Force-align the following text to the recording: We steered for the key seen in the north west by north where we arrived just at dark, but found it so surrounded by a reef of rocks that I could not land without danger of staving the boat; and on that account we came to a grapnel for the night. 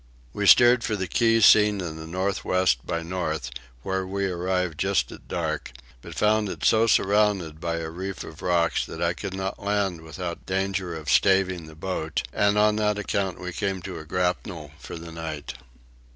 We 0.33 0.47
steered 0.47 0.83
for 0.83 0.95
the 0.95 1.05
key 1.07 1.41
seen 1.41 1.79
in 1.79 1.95
the 1.95 2.07
north 2.07 2.43
west 2.43 2.87
by 2.87 3.03
north 3.03 3.51
where 3.83 4.03
we 4.03 4.25
arrived 4.25 4.79
just 4.79 5.11
at 5.11 5.27
dark, 5.27 5.73
but 6.01 6.15
found 6.15 6.49
it 6.49 6.65
so 6.65 6.87
surrounded 6.87 7.59
by 7.59 7.75
a 7.77 7.89
reef 7.91 8.23
of 8.23 8.41
rocks 8.41 8.83
that 8.87 8.99
I 8.99 9.13
could 9.13 9.35
not 9.35 9.61
land 9.61 10.01
without 10.01 10.47
danger 10.47 10.95
of 10.95 11.07
staving 11.07 11.67
the 11.67 11.75
boat; 11.75 12.23
and 12.33 12.57
on 12.57 12.77
that 12.77 12.97
account 12.97 13.39
we 13.39 13.53
came 13.53 13.79
to 13.83 13.99
a 13.99 14.05
grapnel 14.05 14.71
for 14.79 14.95
the 14.95 15.11
night. 15.11 15.53